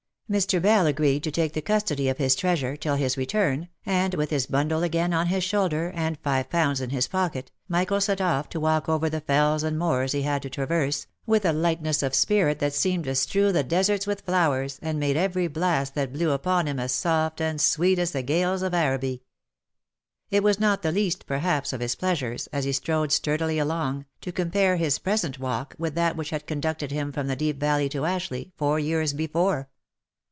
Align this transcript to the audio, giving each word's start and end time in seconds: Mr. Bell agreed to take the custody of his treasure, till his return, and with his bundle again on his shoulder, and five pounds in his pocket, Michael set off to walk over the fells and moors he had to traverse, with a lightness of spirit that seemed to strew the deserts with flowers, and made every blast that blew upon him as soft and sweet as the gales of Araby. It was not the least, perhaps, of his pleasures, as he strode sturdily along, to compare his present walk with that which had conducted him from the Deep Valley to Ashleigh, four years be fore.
Mr. 0.31 0.61
Bell 0.61 0.85
agreed 0.87 1.21
to 1.25 1.29
take 1.31 1.51
the 1.51 1.61
custody 1.61 2.07
of 2.07 2.17
his 2.17 2.35
treasure, 2.35 2.77
till 2.77 2.95
his 2.95 3.17
return, 3.17 3.67
and 3.85 4.13
with 4.13 4.29
his 4.29 4.45
bundle 4.45 4.81
again 4.81 5.11
on 5.11 5.27
his 5.27 5.43
shoulder, 5.43 5.91
and 5.93 6.17
five 6.19 6.49
pounds 6.49 6.79
in 6.79 6.89
his 6.89 7.09
pocket, 7.09 7.51
Michael 7.67 7.99
set 7.99 8.21
off 8.21 8.47
to 8.47 8.57
walk 8.61 8.87
over 8.87 9.09
the 9.09 9.19
fells 9.19 9.61
and 9.61 9.77
moors 9.77 10.13
he 10.13 10.21
had 10.21 10.41
to 10.41 10.49
traverse, 10.49 11.05
with 11.25 11.43
a 11.43 11.51
lightness 11.51 12.01
of 12.01 12.15
spirit 12.15 12.59
that 12.59 12.71
seemed 12.73 13.03
to 13.03 13.13
strew 13.13 13.51
the 13.51 13.61
deserts 13.61 14.07
with 14.07 14.21
flowers, 14.21 14.79
and 14.81 14.97
made 14.97 15.17
every 15.17 15.49
blast 15.49 15.95
that 15.95 16.13
blew 16.13 16.31
upon 16.31 16.65
him 16.65 16.79
as 16.79 16.93
soft 16.93 17.41
and 17.41 17.59
sweet 17.59 17.99
as 17.99 18.11
the 18.11 18.23
gales 18.23 18.61
of 18.61 18.73
Araby. 18.73 19.21
It 20.29 20.43
was 20.43 20.61
not 20.61 20.81
the 20.81 20.93
least, 20.93 21.25
perhaps, 21.25 21.73
of 21.73 21.81
his 21.81 21.95
pleasures, 21.95 22.47
as 22.53 22.63
he 22.63 22.71
strode 22.71 23.11
sturdily 23.11 23.59
along, 23.59 24.05
to 24.21 24.31
compare 24.31 24.77
his 24.77 24.97
present 24.97 25.39
walk 25.39 25.75
with 25.77 25.93
that 25.95 26.15
which 26.15 26.29
had 26.29 26.47
conducted 26.47 26.89
him 26.91 27.11
from 27.11 27.27
the 27.27 27.35
Deep 27.35 27.59
Valley 27.59 27.89
to 27.89 28.05
Ashleigh, 28.05 28.53
four 28.55 28.79
years 28.79 29.11
be 29.11 29.27
fore. 29.27 29.67